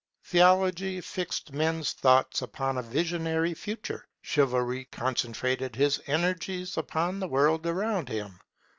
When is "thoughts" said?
1.93-2.41